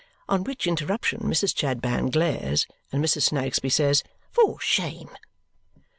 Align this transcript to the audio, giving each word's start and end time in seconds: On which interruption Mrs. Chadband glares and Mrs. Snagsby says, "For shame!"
On 0.27 0.43
which 0.43 0.65
interruption 0.65 1.19
Mrs. 1.19 1.53
Chadband 1.55 2.11
glares 2.13 2.65
and 2.91 3.05
Mrs. 3.05 3.21
Snagsby 3.29 3.69
says, 3.69 4.01
"For 4.31 4.59
shame!" 4.59 5.11